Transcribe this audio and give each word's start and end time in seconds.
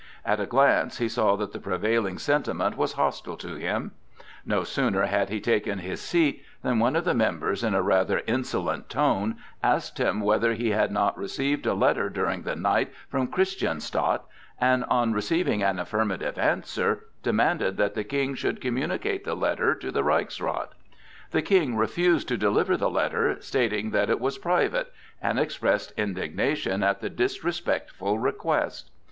At 0.25 0.39
a 0.39 0.47
glance 0.47 0.97
he 0.97 1.07
saw 1.07 1.35
that 1.35 1.51
the 1.53 1.59
prevailing 1.59 2.17
sentiment 2.17 2.75
was 2.75 2.93
hostile 2.93 3.37
to 3.37 3.53
him. 3.53 3.91
No 4.43 4.63
sooner 4.63 5.05
had 5.05 5.29
he 5.29 5.39
taken 5.39 5.77
his 5.77 6.01
seat 6.01 6.43
than 6.63 6.79
one 6.79 6.95
of 6.95 7.05
the 7.05 7.13
members 7.13 7.63
in 7.63 7.75
a 7.75 7.83
rather 7.83 8.23
insolent 8.25 8.89
tone 8.89 9.35
asked 9.61 9.99
him 9.99 10.21
whether 10.21 10.55
he 10.55 10.71
had 10.71 10.91
not 10.91 11.15
received 11.19 11.67
a 11.67 11.75
letter 11.75 12.09
during 12.09 12.41
the 12.41 12.55
night 12.55 12.91
from 13.09 13.27
Christianstadt, 13.27 14.23
and 14.59 14.83
on 14.85 15.13
receiving 15.13 15.61
an 15.61 15.77
affirmative 15.77 16.39
answer, 16.39 17.05
demanded 17.21 17.77
that 17.77 17.93
the 17.93 18.03
King 18.03 18.33
should 18.33 18.59
communicate 18.59 19.23
the 19.23 19.35
letter 19.35 19.75
to 19.75 19.91
the 19.91 20.01
Reichsrath. 20.03 20.73
The 21.29 21.43
King 21.43 21.75
refused 21.77 22.27
to 22.29 22.37
deliver 22.37 22.75
the 22.75 22.89
letter, 22.89 23.39
stating 23.39 23.91
that 23.91 24.09
it 24.09 24.19
was 24.19 24.39
private, 24.39 24.91
and 25.21 25.37
expressed 25.39 25.93
indignation 25.95 26.81
at 26.81 27.01
the 27.01 27.09
disrespectful 27.11 28.17
request. 28.17 28.89